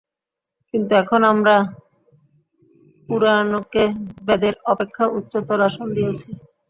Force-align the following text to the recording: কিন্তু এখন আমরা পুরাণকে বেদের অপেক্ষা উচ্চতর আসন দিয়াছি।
কিন্তু 0.73 0.91
এখন 0.95 1.21
আমরা 1.23 1.55
পুরাণকে 3.09 3.83
বেদের 4.27 4.55
অপেক্ষা 4.65 5.05
উচ্চতর 5.17 5.59
আসন 5.67 5.87
দিয়াছি। 5.95 6.29